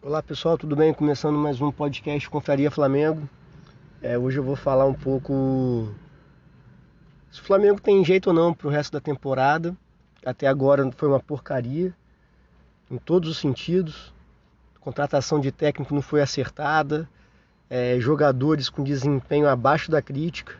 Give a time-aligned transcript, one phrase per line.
[0.00, 0.94] Olá pessoal, tudo bem?
[0.94, 3.28] Começando mais um podcast Confraria Flamengo.
[4.00, 5.92] É, hoje eu vou falar um pouco
[7.32, 9.76] se o Flamengo tem jeito ou não para o resto da temporada.
[10.24, 11.92] Até agora foi uma porcaria
[12.88, 14.14] em todos os sentidos.
[14.78, 17.10] Contratação de técnico não foi acertada,
[17.68, 20.54] é, jogadores com desempenho abaixo da crítica,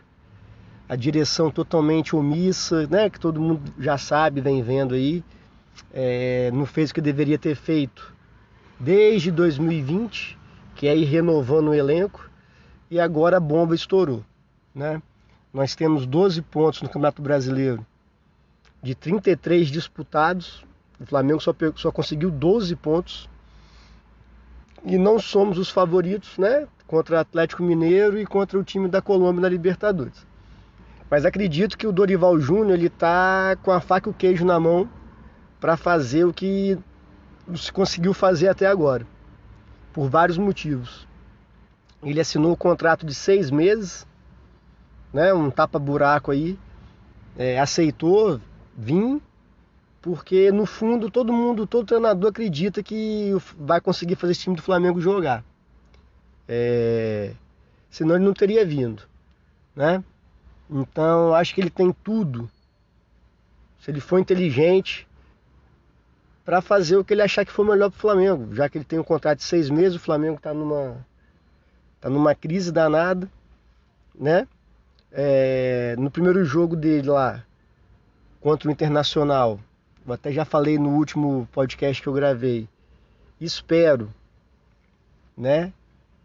[0.89, 5.23] a direção totalmente omissa, né, que todo mundo já sabe, vem vendo aí,
[5.93, 8.18] é, não fez o que deveria ter feito
[8.79, 10.37] desde 2020,
[10.75, 12.29] que é ir renovando o elenco,
[12.89, 14.23] e agora a bomba estourou.
[14.73, 15.01] Né?
[15.53, 17.85] Nós temos 12 pontos no Campeonato Brasileiro
[18.81, 20.63] de 33 disputados.
[20.99, 23.29] O Flamengo só, só conseguiu 12 pontos.
[24.85, 26.67] E não somos os favoritos, né?
[26.87, 30.25] Contra o Atlético Mineiro e contra o time da Colômbia na Libertadores.
[31.09, 34.59] Mas acredito que o Dorival Júnior ele tá com a faca e o queijo na
[34.59, 34.89] mão
[35.59, 36.77] para fazer o que
[37.55, 39.05] se conseguiu fazer até agora,
[39.93, 41.07] por vários motivos.
[42.03, 44.07] Ele assinou um contrato de seis meses,
[45.11, 46.57] né, um tapa-buraco aí,
[47.37, 48.39] é, aceitou
[48.77, 49.21] vir,
[50.01, 54.61] porque no fundo todo mundo, todo treinador acredita que vai conseguir fazer esse time do
[54.61, 55.43] Flamengo jogar.
[56.47, 57.33] É,
[57.89, 59.03] senão ele não teria vindo,
[59.75, 60.03] né?
[60.69, 62.49] Então acho que ele tem tudo.
[63.79, 65.07] Se ele for inteligente,
[66.49, 68.83] para fazer o que ele achar que for melhor para o Flamengo, já que ele
[68.83, 70.97] tem um contrato de seis meses, o Flamengo está numa,
[72.01, 73.29] tá numa crise danada,
[74.19, 74.47] né?
[75.11, 77.45] É, no primeiro jogo dele lá,
[78.41, 79.59] contra o Internacional,
[80.07, 82.67] eu até já falei no último podcast que eu gravei,
[83.39, 84.11] espero,
[85.37, 85.71] né?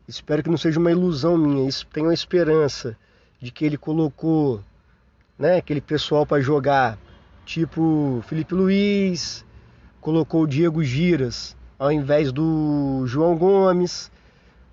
[0.08, 2.96] Espero que não seja uma ilusão minha, tenho a esperança
[3.42, 4.64] de que ele colocou,
[5.38, 6.96] né, aquele pessoal para jogar,
[7.44, 9.44] tipo Felipe Luiz,
[10.04, 14.12] colocou o Diego Giras ao invés do João Gomes,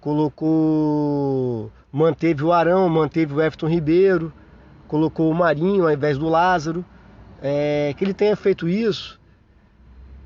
[0.01, 4.33] colocou, manteve o Arão, manteve o Everton Ribeiro,
[4.89, 6.83] colocou o Marinho ao invés do Lázaro,
[7.41, 9.21] é, que ele tenha feito isso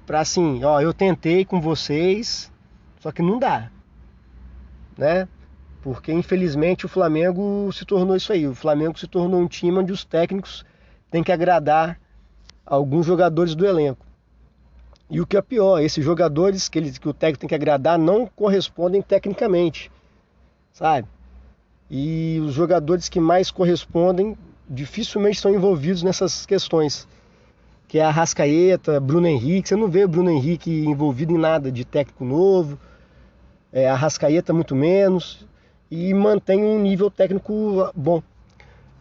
[0.08, 2.52] para assim, ó, eu tentei com vocês,
[3.00, 3.70] só que não dá,
[4.98, 5.28] né?
[5.84, 9.92] Porque infelizmente o Flamengo se tornou isso aí, o Flamengo se tornou um time onde
[9.92, 10.66] os técnicos
[11.12, 12.00] têm que agradar
[12.66, 14.04] alguns jogadores do elenco.
[15.10, 17.98] E o que é pior, esses jogadores que, ele, que o técnico tem que agradar
[17.98, 19.92] não correspondem tecnicamente,
[20.74, 21.08] sabe?
[21.90, 24.36] E os jogadores que mais correspondem
[24.68, 27.08] dificilmente estão envolvidos nessas questões.
[27.88, 29.70] Que é a Rascaeta, Bruno Henrique.
[29.70, 32.80] Você não vê o Bruno Henrique envolvido em nada de técnico novo.
[33.72, 35.46] É, a Rascaeta muito menos.
[35.92, 38.24] E mantém um nível técnico bom.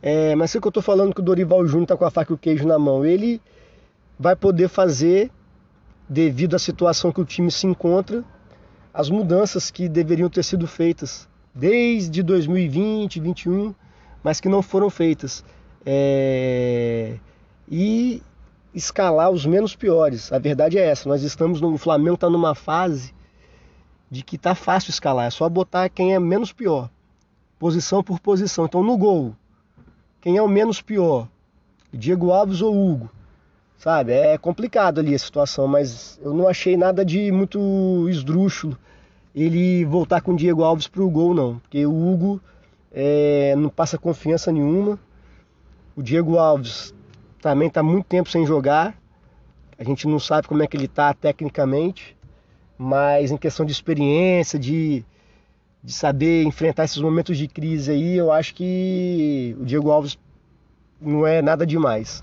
[0.03, 2.31] É, mas o que eu estou falando que o Dorival Júnior está com a faca
[2.31, 3.07] e o queijo na mão.
[3.07, 3.41] Ele
[4.19, 5.31] vai poder fazer
[6.09, 8.25] devido à situação que o time se encontra,
[8.93, 13.75] as mudanças que deveriam ter sido feitas desde 2020, 2021,
[14.23, 15.45] mas que não foram feitas.
[15.85, 17.19] É...
[17.69, 18.23] E
[18.75, 20.33] escalar os menos piores.
[20.33, 21.09] A verdade é essa.
[21.09, 23.15] Nós estamos no o Flamengo está numa fase
[24.11, 25.27] de que está fácil escalar.
[25.27, 26.91] É só botar quem é menos pior,
[27.59, 28.65] posição por posição.
[28.65, 29.35] Então no gol,
[30.21, 31.29] quem é o menos pior?
[31.93, 33.11] Diego Alves ou Hugo?
[33.79, 34.13] Sabe?
[34.13, 38.79] É complicado ali a situação, mas eu não achei nada de muito esdrúxulo
[39.35, 41.59] ele voltar com o Diego Alves para o gol, não.
[41.59, 42.41] Porque o Hugo
[42.93, 44.99] é, não passa confiança nenhuma.
[45.97, 46.95] O Diego Alves
[47.43, 48.97] também está muito tempo sem jogar.
[49.77, 52.17] A gente não sabe como é que ele está tecnicamente,
[52.79, 55.05] mas em questão de experiência, de,
[55.83, 60.17] de saber enfrentar esses momentos de crise aí, eu acho que o Diego Alves
[61.01, 62.23] não é nada demais.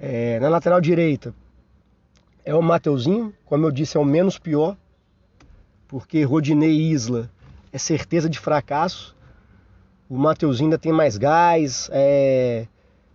[0.00, 1.34] É, na lateral direita
[2.44, 4.76] é o Mateuzinho, como eu disse, é o menos pior,
[5.88, 7.28] porque Rodinei e Isla
[7.72, 9.16] é certeza de fracasso.
[10.08, 12.66] O Mateuzinho ainda tem mais gás, é,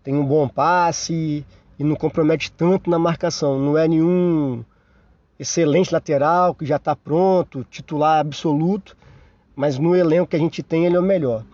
[0.03, 1.45] tem um bom passe
[1.79, 3.57] e não compromete tanto na marcação.
[3.57, 4.63] Não é nenhum
[5.39, 8.95] excelente lateral que já está pronto, titular absoluto,
[9.55, 11.45] mas no elenco que a gente tem ele é o melhor.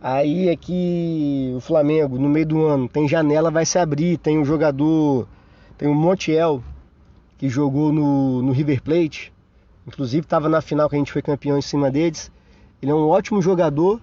[0.00, 4.16] Aí é que o Flamengo, no meio do ano, tem janela, vai se abrir.
[4.18, 5.26] Tem um jogador,
[5.76, 6.62] tem o Montiel,
[7.36, 9.32] que jogou no, no River Plate.
[9.86, 12.30] Inclusive estava na final que a gente foi campeão em cima deles.
[12.80, 14.00] Ele é um ótimo jogador.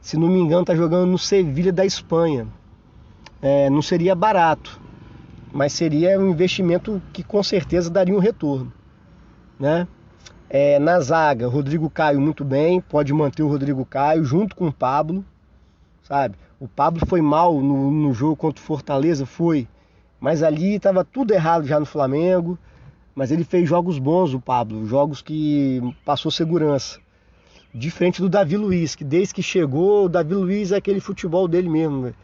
[0.00, 2.46] Se não me engano, está jogando no Sevilha da Espanha.
[3.42, 4.80] É, não seria barato,
[5.52, 8.72] mas seria um investimento que com certeza daria um retorno.
[9.58, 9.86] Né?
[10.52, 14.72] É, na zaga, Rodrigo Caio muito bem, pode manter o Rodrigo Caio junto com o
[14.72, 15.24] Pablo,
[16.02, 16.34] sabe?
[16.58, 19.68] O Pablo foi mal no, no jogo contra o Fortaleza, foi,
[20.18, 22.58] mas ali estava tudo errado já no Flamengo.
[23.14, 26.98] Mas ele fez jogos bons, o Pablo, jogos que passou segurança.
[27.72, 31.68] Diferente do Davi Luiz, que desde que chegou, o Davi Luiz é aquele futebol dele
[31.68, 32.06] mesmo.
[32.06, 32.14] Né?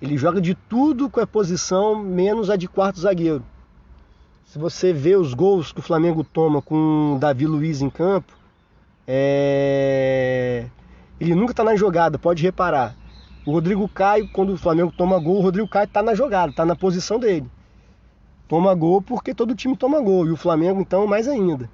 [0.00, 3.44] Ele joga de tudo com a posição, menos a de quarto zagueiro.
[4.54, 8.32] Se você vê os gols que o Flamengo toma com o Davi Luiz em campo,
[9.04, 10.66] é...
[11.18, 12.94] ele nunca está na jogada, pode reparar.
[13.44, 16.64] O Rodrigo Caio, quando o Flamengo toma gol, o Rodrigo Caio está na jogada, está
[16.64, 17.50] na posição dele.
[18.46, 21.68] Toma gol porque todo time toma gol, e o Flamengo então mais ainda.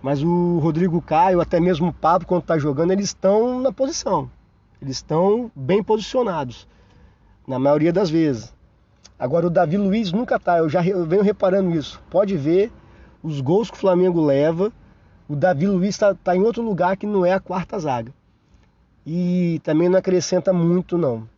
[0.00, 4.30] Mas o Rodrigo Caio, até mesmo o Pablo, quando está jogando, eles estão na posição.
[4.80, 6.68] Eles estão bem posicionados,
[7.44, 8.54] na maioria das vezes.
[9.20, 12.02] Agora o Davi Luiz nunca tá, eu já eu venho reparando isso.
[12.08, 12.72] Pode ver
[13.22, 14.72] os gols que o Flamengo leva,
[15.28, 18.14] o Davi Luiz está tá em outro lugar que não é a quarta zaga.
[19.06, 21.28] E também não acrescenta muito não.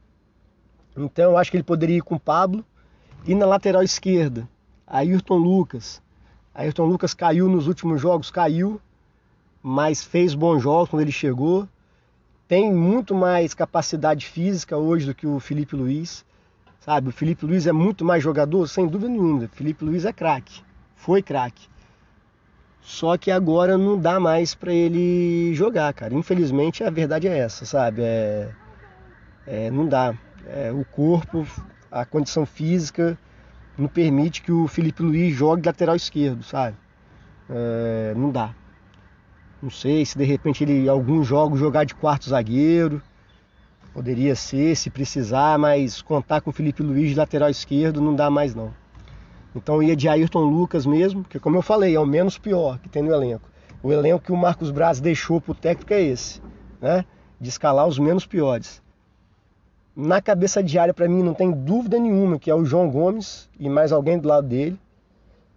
[0.97, 2.65] Então eu acho que ele poderia ir com o Pablo
[3.27, 4.49] e na lateral esquerda,
[4.87, 6.01] Ayrton Lucas.
[6.55, 8.81] Ayrton Lucas caiu nos últimos jogos, caiu,
[9.61, 11.69] mas fez bons jogos quando ele chegou.
[12.47, 16.25] Tem muito mais capacidade física hoje do que o Felipe Luiz.
[16.85, 19.45] Sabe, o Felipe Luiz é muito mais jogador, sem dúvida nenhuma.
[19.45, 20.65] O Felipe Luiz é craque,
[20.97, 21.69] foi craque.
[22.81, 26.13] Só que agora não dá mais para ele jogar, cara.
[26.13, 28.03] Infelizmente a verdade é essa, sabe?
[28.03, 28.51] É,
[29.47, 30.13] é não dá.
[30.49, 31.47] É, o corpo,
[31.89, 33.17] a condição física
[33.79, 36.77] não permite que o Felipe Luiz jogue lateral esquerdo, sabe?
[37.49, 38.53] É, não dá.
[39.63, 43.01] Não sei se de repente ele algum jogo jogar de quarto zagueiro.
[43.93, 48.31] Poderia ser, se precisar, mas contar com o Felipe Luiz de lateral esquerdo não dá
[48.31, 48.73] mais não.
[49.55, 52.89] Então ia de Ayrton Lucas mesmo, que como eu falei, é o menos pior que
[52.89, 53.49] tem no elenco.
[53.83, 56.41] O elenco que o Marcos Braz deixou para o técnico é esse,
[56.81, 57.05] né?
[57.41, 58.83] De escalar os menos piores
[59.95, 63.69] na cabeça diária para mim não tem dúvida nenhuma que é o João Gomes e
[63.69, 64.81] mais alguém do lado dele.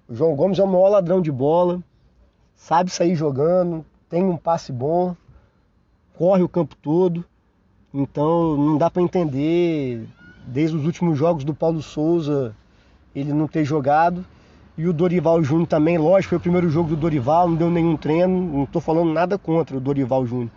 [0.08, 1.82] O João Gomes é o maior ladrão de bola,
[2.54, 5.16] sabe sair jogando, tem um passe bom,
[6.18, 7.24] corre o campo todo.
[7.95, 10.06] Então não dá para entender
[10.45, 12.56] desde os últimos jogos do Paulo Souza
[13.15, 14.24] ele não ter jogado.
[14.77, 17.95] E o Dorival Júnior também, lógico, foi o primeiro jogo do Dorival, não deu nenhum
[17.95, 20.51] treino, não estou falando nada contra o Dorival Júnior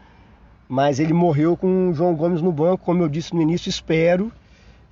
[0.68, 4.30] mas ele morreu com o João Gomes no banco, como eu disse no início, espero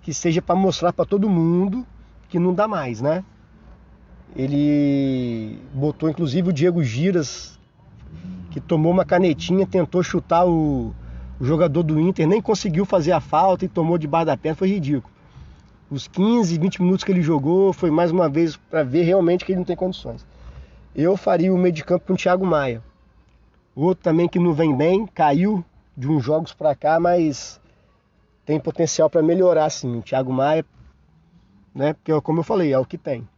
[0.01, 1.87] que seja para mostrar para todo mundo
[2.29, 3.23] que não dá mais, né?
[4.35, 7.59] Ele botou inclusive o Diego Giras,
[8.51, 10.95] que tomou uma canetinha, tentou chutar o,
[11.39, 14.69] o jogador do Inter, nem conseguiu fazer a falta e tomou debaixo da perna, foi
[14.69, 15.15] ridículo.
[15.91, 19.53] Os 15, 20 minutos que ele jogou foi mais uma vez para ver realmente que
[19.53, 20.27] ele não tem condições.
[20.95, 22.83] Eu faria o meio de campo com o Thiago Maia.
[23.75, 25.65] Outro também que não vem bem, caiu
[25.97, 27.61] de uns jogos para cá, mas
[28.45, 29.99] tem potencial para melhorar sim.
[29.99, 30.65] O Thiago Maia,
[31.75, 31.93] né?
[31.93, 33.29] Porque como eu falei, é o que tem.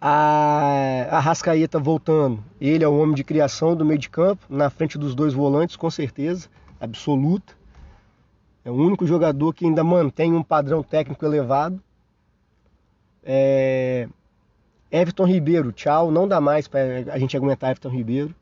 [0.00, 4.70] A, a Rascaeta voltando, ele é o homem de criação do meio de campo, na
[4.70, 6.48] frente dos dois volantes, com certeza,
[6.80, 7.54] absoluta.
[8.64, 11.80] É o único jogador que ainda mantém um padrão técnico elevado.
[13.22, 14.08] É...
[14.90, 18.34] Everton Ribeiro, tchau, não dá mais para a gente aguentar Everton Ribeiro.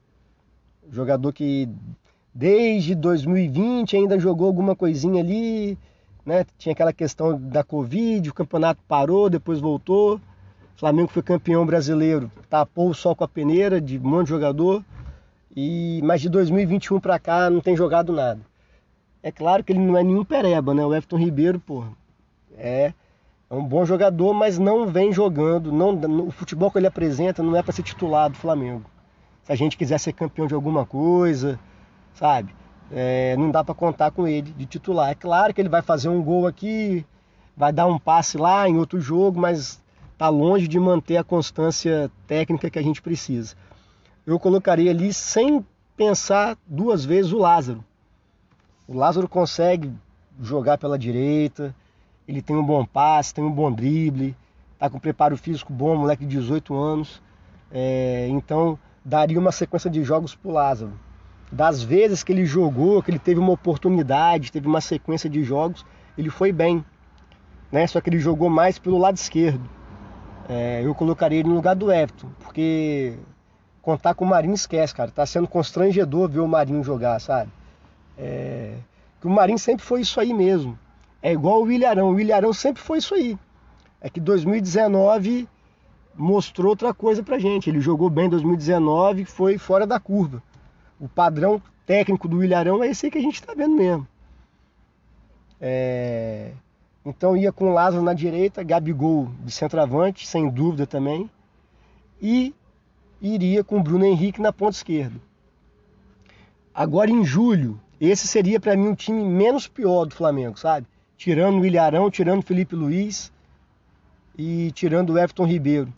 [0.90, 1.69] Jogador que
[2.35, 5.76] desde 2020 ainda jogou alguma coisinha ali,
[6.25, 6.46] né?
[6.56, 10.20] Tinha aquela questão da Covid, o campeonato parou, depois voltou.
[10.76, 14.84] Flamengo foi campeão brasileiro, tapou o sol com a peneira de um monte de jogador.
[15.56, 18.41] E mas de 2021 para cá não tem jogado nada.
[19.22, 20.84] É claro que ele não é nenhum pereba, né?
[20.84, 21.84] O Everton Ribeiro, pô,
[22.56, 22.93] é,
[23.51, 25.72] é um bom jogador, mas não vem jogando.
[25.72, 28.84] Não, o futebol que ele apresenta não é para ser titular do Flamengo
[29.49, 31.58] se a gente quiser ser campeão de alguma coisa,
[32.13, 32.55] sabe?
[32.93, 35.08] É, não dá para contar com ele de titular.
[35.08, 37.05] É claro que ele vai fazer um gol aqui,
[37.56, 39.82] vai dar um passe lá em outro jogo, mas
[40.19, 43.56] tá longe de manter a constância técnica que a gente precisa.
[44.29, 45.65] Eu colocaria ali sem
[45.97, 47.82] pensar duas vezes o Lázaro.
[48.87, 49.91] O Lázaro consegue
[50.39, 51.75] jogar pela direita,
[52.29, 54.37] ele tem um bom passe, tem um bom drible,
[54.79, 57.23] tá com preparo físico bom, moleque de 18 anos.
[57.73, 60.93] É, então daria uma sequência de jogos para o Lázaro.
[61.51, 65.87] Das vezes que ele jogou, que ele teve uma oportunidade, teve uma sequência de jogos,
[66.19, 66.85] ele foi bem.
[67.73, 67.87] Né?
[67.87, 69.67] Só que ele jogou mais pelo lado esquerdo.
[70.47, 73.19] É, eu colocaria ele no lugar do Everton, porque
[73.82, 75.11] contar com o Marinho esquece, cara.
[75.11, 77.51] Tá sendo constrangedor ver o Marinho jogar, sabe?
[78.17, 78.75] É,
[79.23, 80.79] o Marinho sempre foi isso aí mesmo.
[81.23, 82.11] É igual o Ilharão.
[82.11, 83.39] O Ilharão sempre foi isso aí.
[84.01, 85.49] É que 2019
[86.15, 87.70] mostrou outra coisa pra gente.
[87.70, 90.43] Ele jogou bem em 2019, foi fora da curva.
[91.01, 94.06] O padrão técnico do Ilharão é esse aí que a gente está vendo mesmo.
[95.61, 96.53] É...
[97.05, 101.31] Então ia com o Lázaro na direita, Gabigol de centroavante, sem dúvida também.
[102.20, 102.55] E
[103.20, 105.20] iria com o Bruno Henrique na ponta esquerda.
[106.75, 110.87] Agora em julho, esse seria para mim o time menos pior do Flamengo, sabe?
[111.17, 113.32] Tirando o Ilharão, tirando o Felipe Luiz
[114.37, 115.93] e tirando o Everton Ribeiro.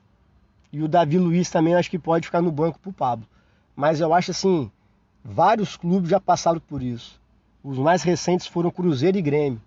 [0.73, 3.27] E o Davi Luiz também acho que pode ficar no banco pro Pablo.
[3.77, 4.71] Mas eu acho assim,
[5.23, 7.21] vários clubes já passaram por isso.
[7.63, 9.61] Os mais recentes foram Cruzeiro e Grêmio.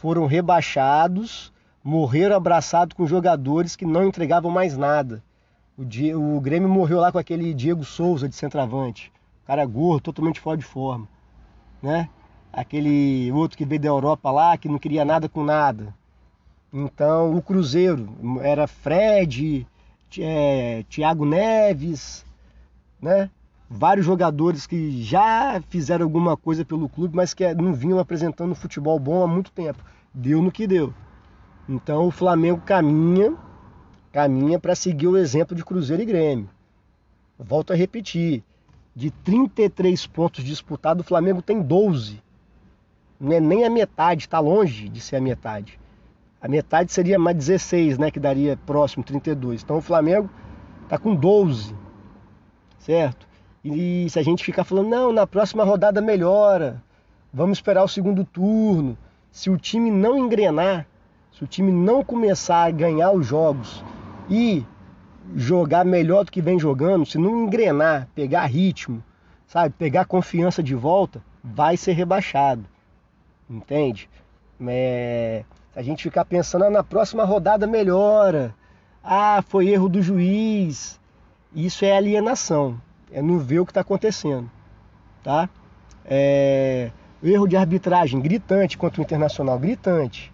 [0.00, 1.52] Foram rebaixados,
[1.84, 5.22] morreram abraçados com jogadores que não entregavam mais nada.
[5.80, 9.10] O, o Grêmio morreu lá com aquele Diego Souza de centroavante.
[9.46, 11.08] Cara gordo, totalmente fora de forma.
[11.82, 12.10] Né?
[12.52, 15.94] Aquele outro que veio da Europa lá, que não queria nada com nada.
[16.70, 18.08] Então, o Cruzeiro
[18.42, 19.66] era Fred,
[20.18, 22.26] é, Thiago Neves,
[23.00, 23.30] né?
[23.68, 28.98] Vários jogadores que já fizeram alguma coisa pelo clube, mas que não vinham apresentando futebol
[28.98, 29.82] bom há muito tempo.
[30.12, 30.92] Deu no que deu.
[31.68, 33.34] Então o Flamengo caminha,
[34.12, 36.48] caminha para seguir o exemplo de Cruzeiro e Grêmio.
[37.38, 38.42] Volto a repetir,
[38.94, 42.22] de 33 pontos disputados, o Flamengo tem 12.
[43.18, 45.78] Não é nem a metade, está longe de ser a metade.
[46.40, 48.10] A metade seria mais 16, né?
[48.10, 49.62] Que daria próximo, 32.
[49.62, 50.28] Então o Flamengo
[50.88, 51.74] tá com 12,
[52.78, 53.28] certo?
[53.62, 56.82] E se a gente ficar falando, não, na próxima rodada melhora,
[57.32, 58.96] vamos esperar o segundo turno.
[59.30, 60.86] Se o time não engrenar,
[61.30, 63.84] se o time não começar a ganhar os jogos
[64.30, 64.64] e
[65.34, 69.02] jogar melhor do que vem jogando, se não engrenar, pegar ritmo,
[69.46, 72.64] sabe, pegar confiança de volta, vai ser rebaixado.
[73.48, 74.08] Entende?
[74.66, 75.44] É...
[75.74, 78.54] A gente ficar pensando, ah, na próxima rodada melhora.
[79.02, 81.00] Ah, foi erro do juiz.
[81.54, 82.80] Isso é alienação.
[83.10, 84.50] É não ver o que está acontecendo.
[85.22, 85.48] Tá?
[86.04, 86.90] É...
[87.22, 90.32] Erro de arbitragem gritante contra o Internacional, gritante.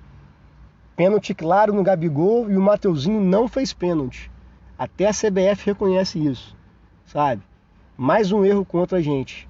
[0.97, 4.31] Pênalti claro no Gabigol e o Mateuzinho não fez pênalti.
[4.79, 6.57] Até a CBF reconhece isso,
[7.05, 7.43] sabe?
[7.97, 9.49] Mais um erro contra a gente.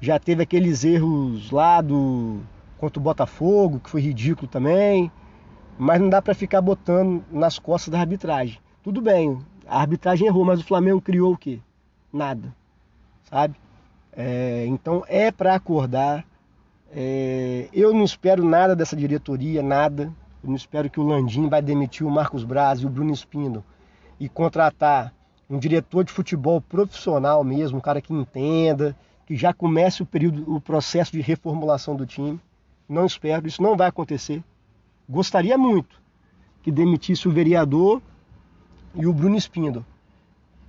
[0.00, 2.40] Já teve aqueles erros lá do
[2.78, 5.10] contra o Botafogo, que foi ridículo também
[5.80, 8.58] mas não dá para ficar botando nas costas da arbitragem.
[8.82, 11.58] Tudo bem, a arbitragem errou, mas o Flamengo criou o quê?
[12.12, 12.54] Nada,
[13.22, 13.54] sabe?
[14.12, 16.22] É, então é para acordar.
[16.92, 20.12] É, eu não espero nada dessa diretoria, nada.
[20.42, 23.62] Eu não espero que o Landim vai demitir o Marcos Braz e o Bruno Espino
[24.18, 25.12] e contratar
[25.48, 30.50] um diretor de futebol profissional mesmo, um cara que entenda, que já comece o período,
[30.52, 32.40] o processo de reformulação do time.
[32.88, 34.42] Não espero, isso não vai acontecer.
[35.08, 36.00] Gostaria muito
[36.62, 38.00] que demitisse o vereador
[38.94, 39.84] e o Bruno Espindo.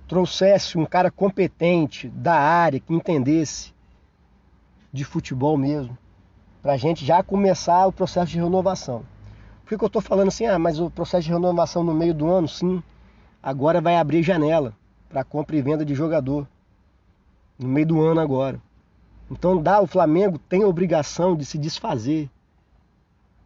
[0.06, 3.72] Trouxesse um cara competente da área, que entendesse
[4.92, 5.96] de futebol mesmo,
[6.60, 9.04] para a gente já começar o processo de renovação.
[9.62, 10.46] Por que, que eu estou falando assim?
[10.46, 12.82] Ah, mas o processo de renovação no meio do ano, sim.
[13.42, 14.74] Agora vai abrir janela
[15.08, 16.46] para compra e venda de jogador.
[17.58, 18.60] No meio do ano agora.
[19.30, 22.28] Então dá, o Flamengo tem a obrigação de se desfazer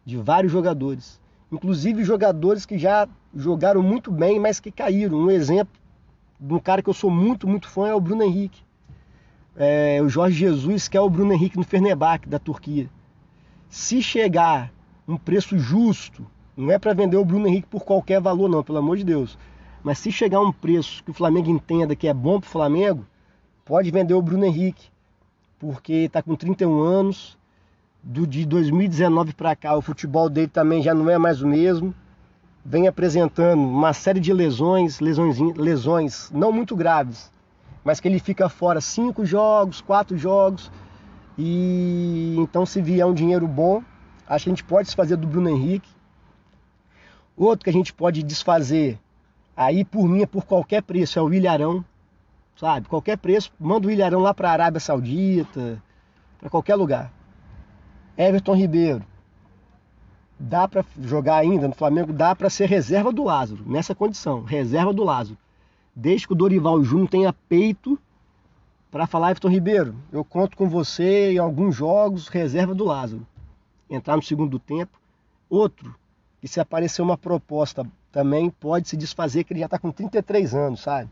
[0.05, 1.19] de vários jogadores,
[1.51, 5.17] inclusive jogadores que já jogaram muito bem, mas que caíram.
[5.17, 5.73] Um exemplo
[6.39, 8.61] de um cara que eu sou muito, muito fã é o Bruno Henrique.
[9.55, 12.89] É, o Jorge Jesus, que é o Bruno Henrique no Fenerbahçe, da Turquia.
[13.69, 14.71] Se chegar
[15.07, 18.79] um preço justo, não é para vender o Bruno Henrique por qualquer valor, não, pelo
[18.79, 19.37] amor de Deus.
[19.83, 23.05] Mas se chegar um preço que o Flamengo entenda que é bom para o Flamengo,
[23.63, 24.89] pode vender o Bruno Henrique,
[25.59, 27.37] porque está com 31 anos,
[28.03, 31.93] do de 2019 para cá, o futebol dele também já não é mais o mesmo.
[32.63, 37.31] Vem apresentando uma série de lesões, lesões, lesões não muito graves,
[37.83, 40.71] mas que ele fica fora cinco jogos, quatro jogos.
[41.37, 43.83] E então se vier um dinheiro bom,
[44.27, 45.89] acho que a gente pode desfazer do Bruno Henrique.
[47.35, 48.99] Outro que a gente pode desfazer,
[49.55, 51.85] aí por mim é por qualquer preço, é o Ilharão.
[52.55, 52.87] Sabe?
[52.87, 55.81] Qualquer preço, manda o Ilharão lá para a Arábia Saudita,
[56.39, 57.13] para qualquer lugar.
[58.17, 59.05] Everton Ribeiro.
[60.39, 64.93] Dá para jogar ainda no Flamengo, dá para ser reserva do Lázaro, nessa condição, reserva
[64.93, 65.37] do Lázaro.
[65.95, 67.97] Desde que o Dorival Júnior tenha peito
[68.89, 73.25] para falar, Everton Ribeiro, eu conto com você em alguns jogos, reserva do Lázaro.
[73.89, 74.99] Entrar no segundo tempo.
[75.49, 75.95] Outro,
[76.41, 80.53] que se aparecer uma proposta também pode se desfazer, que ele já está com 33
[80.53, 81.09] anos, sabe?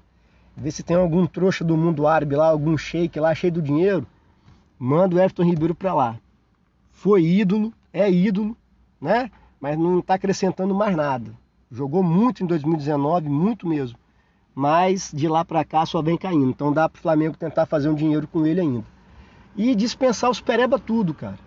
[0.56, 4.06] Ver se tem algum trouxa do mundo árabe lá, algum shake lá cheio do dinheiro,
[4.80, 6.20] manda o Everton Ribeiro para lá
[6.96, 8.58] foi ídolo, é ídolo,
[9.00, 9.30] né?
[9.60, 11.32] Mas não está acrescentando mais nada.
[11.70, 13.96] Jogou muito em 2019, muito mesmo.
[14.56, 16.50] Mas de lá para cá só vem caindo.
[16.50, 18.86] Então dá para o Flamengo tentar fazer um dinheiro com ele ainda.
[19.56, 21.38] E dispensar os pereba tudo, cara.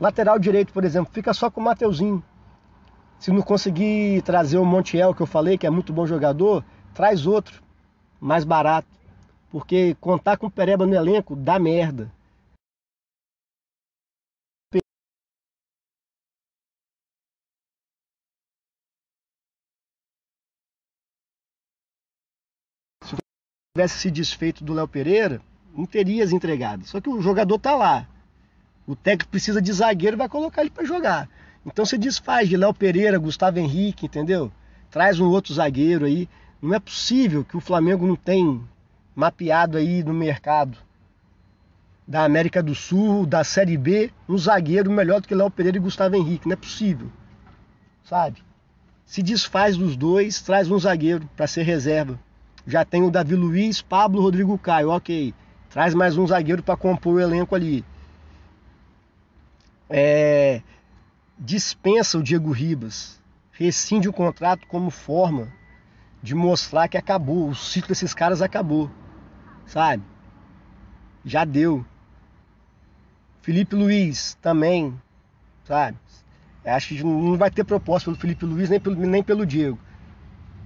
[0.00, 2.24] Lateral direito, por exemplo, fica só com o Mateuzinho.
[3.18, 6.64] Se não conseguir trazer o Montiel, que eu falei, que é muito bom jogador,
[6.94, 7.62] traz outro,
[8.18, 8.88] mais barato.
[9.50, 12.10] Porque contar com o Pereba no elenco dá merda.
[23.04, 23.16] Se
[23.74, 25.42] tivesse se desfeito do Léo Pereira,
[25.74, 26.88] não teria as entregadas.
[26.88, 28.08] Só que o jogador tá lá.
[28.90, 31.28] O técnico precisa de zagueiro, vai colocar ele para jogar.
[31.64, 34.50] Então você desfaz de Léo Pereira, Gustavo Henrique, entendeu?
[34.90, 36.28] Traz um outro zagueiro aí.
[36.60, 38.60] Não é possível que o Flamengo não tenha
[39.14, 40.76] mapeado aí no mercado
[42.04, 45.80] da América do Sul, da Série B, um zagueiro melhor do que Léo Pereira e
[45.80, 46.48] Gustavo Henrique.
[46.48, 47.12] Não é possível.
[48.02, 48.42] Sabe?
[49.04, 52.18] Se desfaz dos dois, traz um zagueiro para ser reserva.
[52.66, 55.32] Já tem o Davi Luiz, Pablo, Rodrigo Caio, ok.
[55.68, 57.84] Traz mais um zagueiro para compor o elenco ali.
[59.90, 60.62] É,
[61.36, 63.20] dispensa o Diego Ribas,
[63.50, 65.48] rescinde o contrato como forma
[66.22, 68.90] de mostrar que acabou, o ciclo desses caras acabou,
[69.66, 70.02] sabe?
[71.24, 71.84] Já deu.
[73.42, 74.94] Felipe Luiz também,
[75.64, 75.98] sabe?
[76.64, 79.78] Acho que não vai ter proposta pelo Felipe Luiz nem pelo, nem pelo Diego.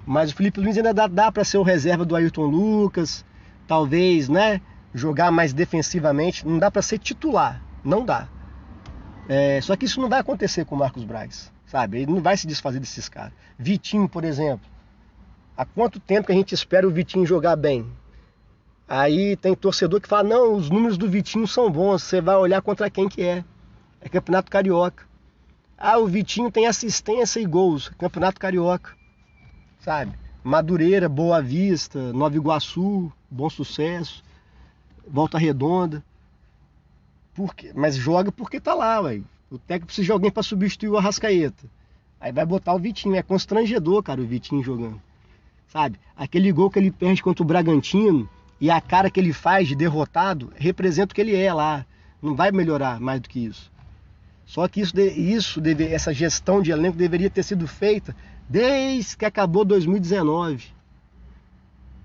[0.04, 3.25] Mas o Felipe Luiz ainda dá, dá para ser o reserva do Ayrton Lucas,
[3.66, 4.61] talvez, né?
[4.93, 6.47] Jogar mais defensivamente.
[6.47, 8.28] Não dá para ser titular, não dá.
[9.28, 12.02] É, só que isso não vai acontecer com o Marcos Braz, sabe?
[12.02, 13.33] Ele não vai se desfazer desses caras.
[13.59, 14.69] Vitinho, por exemplo.
[15.57, 17.87] Há quanto tempo que a gente espera o Vitinho jogar bem?
[18.87, 22.61] Aí tem torcedor que fala, não, os números do Vitinho são bons, você vai olhar
[22.61, 23.45] contra quem que é.
[24.00, 25.04] É Campeonato Carioca.
[25.78, 28.93] Ah, o Vitinho tem assistência e gols, Campeonato Carioca.
[29.81, 30.12] Sabe?
[30.43, 34.23] Madureira, Boa Vista, Nova Iguaçu, Bom Sucesso,
[35.09, 36.04] Volta Redonda.
[37.34, 37.72] Por quê?
[37.74, 39.20] Mas joga porque tá lá, ué.
[39.50, 41.64] O técnico precisa de alguém para substituir o Arrascaeta.
[42.20, 43.16] Aí vai botar o Vitinho.
[43.16, 45.00] É constrangedor, cara, o Vitinho jogando.
[45.68, 45.98] Sabe?
[46.16, 48.28] Aquele gol que ele perde contra o Bragantino
[48.60, 51.84] e a cara que ele faz de derrotado representa o que ele é lá.
[52.22, 53.70] Não vai melhorar mais do que isso.
[54.47, 58.14] Só que isso, isso deve, essa gestão de elenco deveria ter sido feita
[58.49, 60.64] desde que acabou 2019.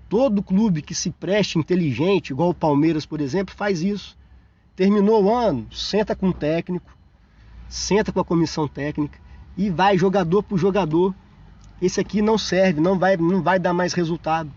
[0.08, 4.18] Todo clube que se preste inteligente, igual o Palmeiras, por exemplo, faz isso.
[4.80, 6.96] Terminou o ano, senta com o técnico,
[7.68, 9.18] senta com a comissão técnica
[9.54, 11.14] e vai jogador por jogador.
[11.82, 14.50] Esse aqui não serve, não vai, não vai dar mais resultado.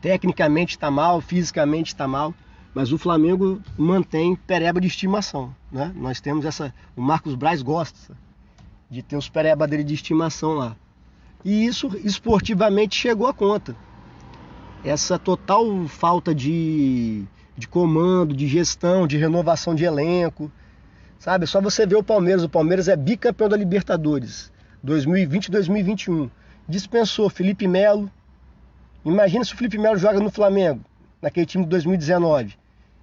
[0.00, 2.32] Tecnicamente está mal, fisicamente está mal,
[2.72, 5.54] mas o Flamengo mantém pereba de estimação.
[5.70, 5.92] Né?
[5.94, 6.74] Nós temos essa.
[6.96, 8.16] O Marcos Braz gosta
[8.88, 10.74] de ter os pereba dele de estimação lá.
[11.44, 13.76] E isso esportivamente chegou a conta.
[14.82, 20.50] Essa total falta de de comando, de gestão, de renovação de elenco.
[21.18, 21.44] Sabe?
[21.44, 22.42] É só você ver o Palmeiras.
[22.42, 26.30] O Palmeiras é bicampeão da Libertadores 2020 e 2021.
[26.68, 28.10] Dispensou Felipe Melo.
[29.04, 30.80] Imagina se o Felipe Melo joga no Flamengo,
[31.20, 32.56] naquele time de 2019.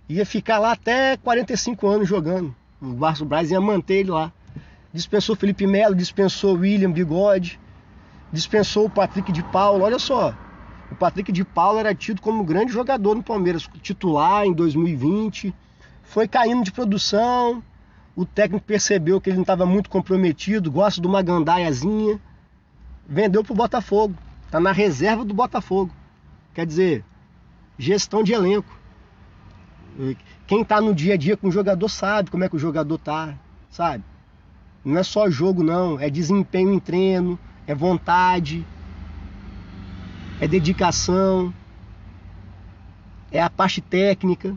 [0.08, 2.56] Ia ficar lá até 45 anos jogando.
[2.82, 4.32] O Barço Braz ia manter ele lá.
[4.92, 7.60] Dispensou Felipe Melo, dispensou William Bigode,
[8.32, 9.84] dispensou o Patrick de Paulo.
[9.84, 10.36] Olha só,
[10.92, 15.54] o Patrick de Paula era tido como grande jogador no Palmeiras, titular em 2020.
[16.04, 17.64] Foi caindo de produção.
[18.16, 22.20] O técnico percebeu que ele não estava muito comprometido, gosta de uma gandaiazinha.
[23.08, 24.16] Vendeu para o Botafogo.
[24.46, 25.92] Está na reserva do Botafogo.
[26.56, 27.06] Quer dizer,
[27.78, 28.78] gestão de elenco.
[30.48, 32.98] Quem está no dia a dia com o jogador sabe como é que o jogador
[32.98, 33.36] tá,
[33.70, 34.04] sabe?
[34.84, 38.66] Não é só jogo não, é desempenho em treino, é vontade,
[40.40, 41.54] é dedicação,
[43.32, 44.56] é a parte técnica.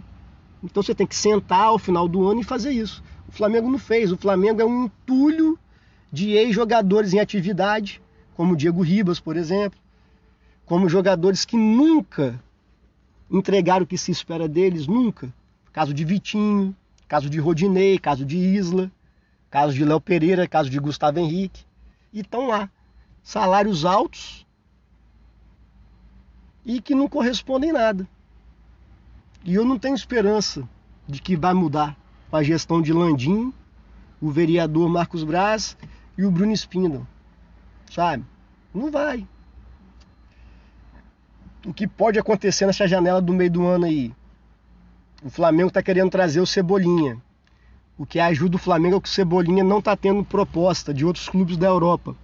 [0.62, 3.02] Então você tem que sentar ao final do ano e fazer isso.
[3.28, 4.12] O Flamengo não fez.
[4.12, 5.58] O Flamengo é um entulho
[6.12, 8.00] de ex-jogadores em atividade,
[8.34, 9.78] como Diego Ribas, por exemplo,
[10.64, 12.40] como jogadores que nunca
[13.30, 15.32] entregaram o que se espera deles, nunca.
[15.72, 16.76] Caso de Vitinho,
[17.08, 18.90] caso de Rodinei, caso de Isla,
[19.50, 21.64] caso de Léo Pereira, caso de Gustavo Henrique.
[22.12, 22.70] E estão lá.
[23.22, 24.46] Salários altos,
[26.64, 28.08] e que não correspondem em nada.
[29.44, 30.68] E eu não tenho esperança
[31.06, 31.96] de que vai mudar
[32.30, 33.52] com a gestão de Landim,
[34.20, 35.76] o vereador Marcos Braz
[36.16, 37.06] e o Bruno Spindle.
[37.90, 38.24] Sabe?
[38.72, 39.26] Não vai.
[41.66, 44.12] O que pode acontecer nessa janela do meio do ano aí?
[45.24, 47.20] O Flamengo está querendo trazer o Cebolinha.
[47.98, 51.28] O que ajuda o Flamengo é que o Cebolinha não está tendo proposta de outros
[51.28, 52.16] clubes da Europa.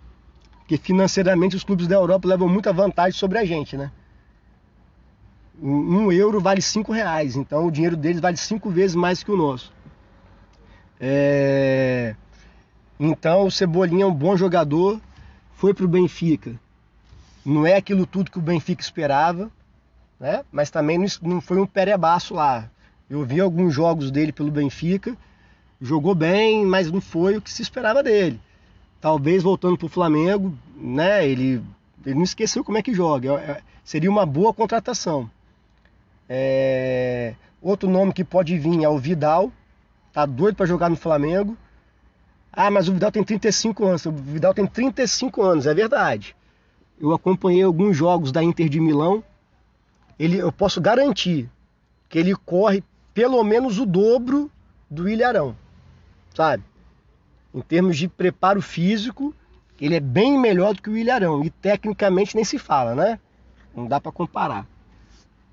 [0.59, 3.93] Porque financeiramente os clubes da Europa levam muita vantagem sobre a gente, né?
[5.61, 9.37] Um euro vale cinco reais, então o dinheiro deles vale cinco vezes mais que o
[9.37, 9.73] nosso.
[11.01, 12.15] É...
[12.99, 15.01] Então o Cebolinha é um bom jogador,
[15.53, 16.59] foi para o Benfica.
[17.45, 19.51] Não é aquilo tudo que o Benfica esperava,
[20.19, 20.45] né?
[20.51, 22.69] Mas também não foi um perebaço lá.
[23.09, 25.17] Eu vi alguns jogos dele pelo Benfica,
[25.81, 28.41] jogou bem, mas não foi o que se esperava dele.
[29.01, 31.27] Talvez voltando para o Flamengo, né?
[31.27, 31.63] Ele,
[32.05, 33.35] ele não esqueceu como é que joga.
[33.35, 35.31] É, seria uma boa contratação.
[36.29, 37.35] É...
[37.61, 39.51] Outro nome que pode vir é o Vidal.
[40.13, 41.57] Tá doido para jogar no Flamengo.
[42.53, 44.07] Ah, mas o Vidal tem 35 anos.
[44.07, 46.35] O Vidal tem 35 anos, é verdade.
[47.01, 49.23] Eu acompanhei alguns jogos da Inter de Milão.
[50.19, 51.49] Ele, eu posso garantir
[52.09, 52.83] que ele corre
[53.15, 54.51] pelo menos o dobro
[54.91, 55.55] do Ilharão,
[56.35, 56.65] sabe?
[57.55, 59.35] Em termos de preparo físico,
[59.81, 61.45] ele é bem melhor do que o Ilharão.
[61.45, 63.21] E tecnicamente nem se fala, né?
[63.75, 64.67] Não dá para comparar.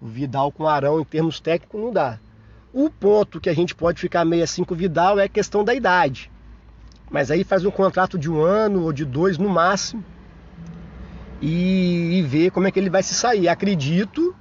[0.05, 2.19] Vidal com Arão em termos técnicos não dá.
[2.73, 5.63] O ponto que a gente pode ficar meio assim com o Vidal é a questão
[5.63, 6.31] da idade.
[7.09, 10.03] Mas aí faz um contrato de um ano ou de dois no máximo
[11.41, 13.47] e, e ver como é que ele vai se sair.
[13.47, 14.35] Acredito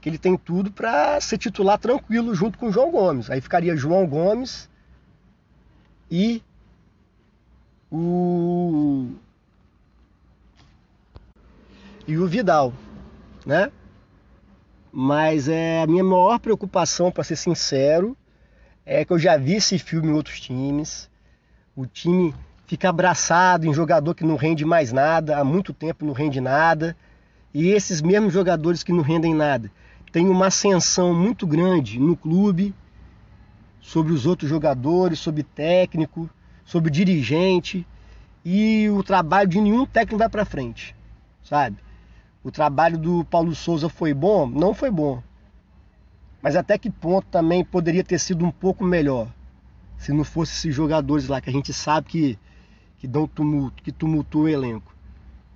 [0.00, 3.30] que ele tem tudo para ser titular tranquilo junto com o João Gomes.
[3.30, 4.68] Aí ficaria João Gomes
[6.10, 6.42] e
[7.90, 9.10] o
[12.06, 12.72] e o Vidal,
[13.44, 13.70] né?
[14.98, 18.16] Mas é a minha maior preocupação, para ser sincero,
[18.82, 21.10] é que eu já vi esse filme em outros times.
[21.76, 22.34] O time
[22.66, 26.96] fica abraçado em jogador que não rende mais nada, há muito tempo não rende nada.
[27.52, 29.70] E esses mesmos jogadores que não rendem nada
[30.10, 32.74] têm uma ascensão muito grande no clube
[33.82, 36.30] sobre os outros jogadores, sobre técnico,
[36.64, 37.86] sobre dirigente.
[38.42, 40.96] E o trabalho de nenhum técnico vai para frente,
[41.44, 41.85] sabe?
[42.46, 44.46] O trabalho do Paulo Souza foi bom?
[44.46, 45.20] Não foi bom.
[46.40, 49.26] Mas até que ponto também poderia ter sido um pouco melhor?
[49.98, 52.38] Se não fosse esses jogadores lá que a gente sabe que,
[52.98, 54.94] que dão tumulto, que tumultuam o elenco,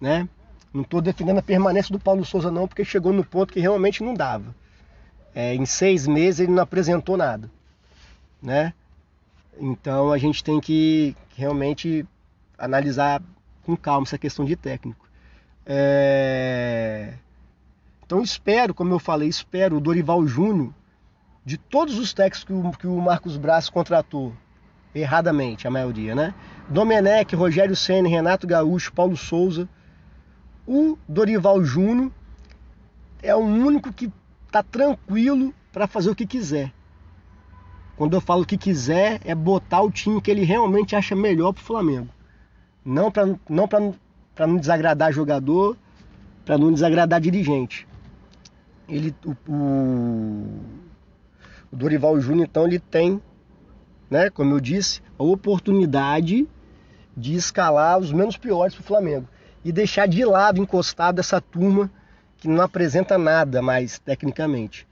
[0.01, 0.29] né?
[0.75, 4.03] Não estou defendendo a permanência do Paulo Souza não, porque chegou no ponto que realmente
[4.03, 4.53] não dava.
[5.33, 7.49] É, em seis meses ele não apresentou nada,
[8.43, 8.75] né?
[9.61, 12.05] Então a gente tem que realmente
[12.59, 13.23] analisar
[13.63, 15.09] com calma essa questão de técnico.
[15.67, 17.15] É...
[18.05, 20.73] Então espero, como eu falei, espero o Dorival Júnior,
[21.45, 24.33] de todos os técnicos que o, que o Marcos Braz contratou,
[24.95, 26.35] erradamente, a maioria, né?
[26.69, 29.69] Domenech, Rogério Senna, Renato Gaúcho, Paulo Souza,
[30.67, 32.11] o Dorival Júnior
[33.23, 34.11] é o único que
[34.47, 36.73] está tranquilo para fazer o que quiser.
[37.97, 41.53] Quando eu falo o que quiser, é botar o time que ele realmente acha melhor
[41.53, 42.09] para o Flamengo.
[42.85, 43.69] Não para não
[44.41, 45.77] para não desagradar jogador,
[46.47, 47.87] para não desagradar dirigente.
[48.89, 50.61] Ele, o, o,
[51.71, 53.21] o Dorival Júnior, então, ele tem,
[54.09, 56.49] né, como eu disse, a oportunidade
[57.15, 59.29] de escalar os menos piores para o Flamengo
[59.63, 61.91] e deixar de lado, encostado, essa turma
[62.39, 64.89] que não apresenta nada mais tecnicamente.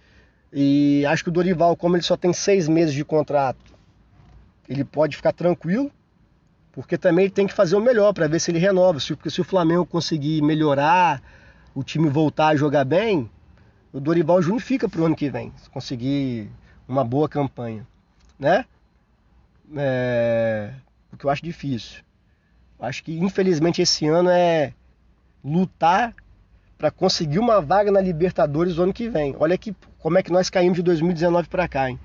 [0.52, 3.74] E acho que o Dorival, como ele só tem seis meses de contrato,
[4.68, 5.90] ele pode ficar tranquilo,
[6.72, 8.98] porque também ele tem que fazer o melhor para ver se ele renova.
[9.08, 11.22] Porque se o Flamengo conseguir melhorar,
[11.74, 13.30] o time voltar a jogar bem,
[13.92, 16.50] o Dorival Júnior fica para o ano que vem, se conseguir
[16.86, 17.86] uma boa campanha,
[18.38, 18.64] né?
[19.76, 20.72] É...
[21.12, 22.02] O que eu acho difícil.
[22.78, 24.72] Acho que infelizmente esse ano é
[25.44, 26.14] lutar
[26.76, 29.34] para conseguir uma vaga na Libertadores no ano que vem.
[29.38, 31.98] Olha que como é que nós caímos de 2019 para cá, hein?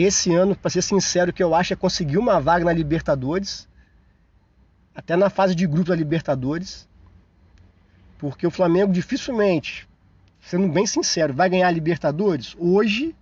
[0.00, 3.68] Esse ano, para ser sincero, o que eu acho é conseguir uma vaga na Libertadores
[4.94, 6.88] até na fase de grupo da Libertadores,
[8.16, 9.88] porque o Flamengo dificilmente,
[10.40, 13.12] sendo bem sincero, vai ganhar a Libertadores hoje,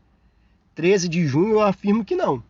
[0.74, 2.44] 13 de junho, eu afirmo que não.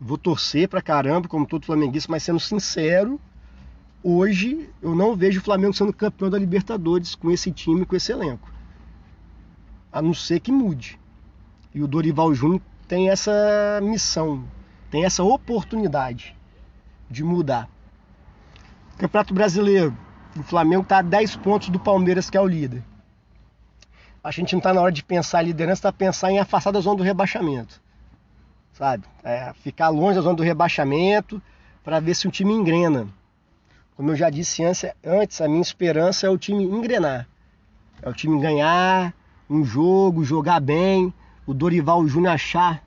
[0.00, 3.20] Vou torcer pra caramba, como todo flamenguista, mas sendo sincero,
[4.02, 8.12] hoje eu não vejo o Flamengo sendo campeão da Libertadores com esse time, com esse
[8.12, 8.50] elenco.
[9.92, 10.98] A não ser que mude.
[11.74, 14.42] E o Dorival Júnior tem essa missão,
[14.90, 16.34] tem essa oportunidade
[17.10, 17.68] de mudar.
[18.96, 19.96] Campeonato Brasileiro.
[20.36, 22.82] O Flamengo está a 10 pontos do Palmeiras, que é o líder.
[24.22, 26.80] A gente não está na hora de pensar em liderança, está pensar em afastar da
[26.80, 27.80] zona do rebaixamento.
[28.72, 29.04] Sabe?
[29.22, 31.42] É, ficar longe da zona do rebaixamento
[31.84, 33.08] para ver se o time engrena.
[33.96, 34.62] Como eu já disse
[35.04, 37.26] antes, a minha esperança é o time engrenar.
[38.00, 39.12] É o time ganhar
[39.50, 41.12] um jogo, jogar bem,
[41.48, 42.84] o Dorival Júnior achar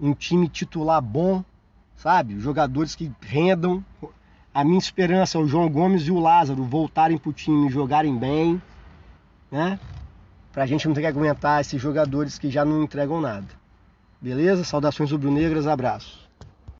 [0.00, 1.44] um time titular bom,
[1.96, 2.38] sabe?
[2.38, 3.84] Jogadores que rendam,
[4.54, 8.16] a minha esperança é o João Gomes e o Lázaro voltarem para o time jogarem
[8.16, 8.62] bem,
[9.50, 9.80] né?
[10.52, 13.48] Para a gente não ter que aguentar esses jogadores que já não entregam nada.
[14.20, 14.62] Beleza?
[14.62, 16.27] Saudações rubro-negras, abraço.